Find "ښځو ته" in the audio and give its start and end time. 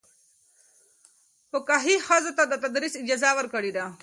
2.07-2.43